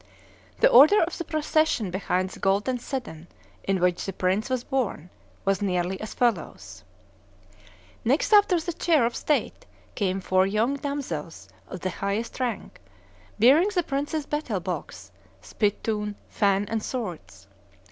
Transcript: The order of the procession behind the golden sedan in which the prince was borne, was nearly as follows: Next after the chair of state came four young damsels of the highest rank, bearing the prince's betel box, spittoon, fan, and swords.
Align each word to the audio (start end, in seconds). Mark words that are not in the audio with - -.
The 0.61 0.67
order 0.71 0.99
of 1.03 1.19
the 1.19 1.23
procession 1.23 1.91
behind 1.91 2.31
the 2.31 2.39
golden 2.39 2.79
sedan 2.79 3.27
in 3.63 3.79
which 3.79 4.03
the 4.03 4.11
prince 4.13 4.49
was 4.49 4.63
borne, 4.63 5.11
was 5.45 5.61
nearly 5.61 6.01
as 6.01 6.15
follows: 6.15 6.83
Next 8.03 8.33
after 8.33 8.59
the 8.59 8.73
chair 8.73 9.05
of 9.05 9.15
state 9.15 9.67
came 9.93 10.19
four 10.19 10.47
young 10.47 10.77
damsels 10.77 11.49
of 11.67 11.81
the 11.81 11.91
highest 11.91 12.39
rank, 12.39 12.81
bearing 13.37 13.69
the 13.75 13.83
prince's 13.83 14.25
betel 14.25 14.59
box, 14.59 15.11
spittoon, 15.39 16.15
fan, 16.29 16.65
and 16.67 16.81
swords. 16.81 17.47